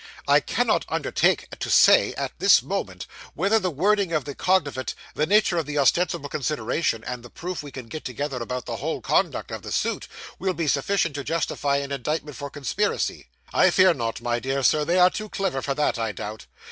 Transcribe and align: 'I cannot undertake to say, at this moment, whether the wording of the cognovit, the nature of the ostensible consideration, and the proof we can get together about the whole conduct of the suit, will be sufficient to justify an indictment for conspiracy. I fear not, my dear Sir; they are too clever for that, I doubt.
'I 0.27 0.39
cannot 0.39 0.83
undertake 0.89 1.47
to 1.59 1.69
say, 1.69 2.15
at 2.15 2.31
this 2.39 2.63
moment, 2.63 3.05
whether 3.35 3.59
the 3.59 3.69
wording 3.69 4.11
of 4.13 4.25
the 4.25 4.33
cognovit, 4.33 4.95
the 5.13 5.27
nature 5.27 5.59
of 5.59 5.67
the 5.67 5.77
ostensible 5.77 6.27
consideration, 6.27 7.03
and 7.03 7.21
the 7.21 7.29
proof 7.29 7.61
we 7.61 7.69
can 7.69 7.85
get 7.85 8.03
together 8.03 8.37
about 8.37 8.65
the 8.65 8.77
whole 8.77 9.01
conduct 9.01 9.51
of 9.51 9.61
the 9.61 9.71
suit, 9.71 10.07
will 10.39 10.55
be 10.55 10.65
sufficient 10.67 11.13
to 11.13 11.23
justify 11.23 11.77
an 11.77 11.91
indictment 11.91 12.35
for 12.35 12.49
conspiracy. 12.49 13.27
I 13.53 13.69
fear 13.69 13.93
not, 13.93 14.21
my 14.21 14.39
dear 14.39 14.63
Sir; 14.63 14.85
they 14.85 14.97
are 14.97 15.11
too 15.11 15.29
clever 15.29 15.61
for 15.61 15.75
that, 15.75 15.99
I 15.99 16.13
doubt. 16.13 16.47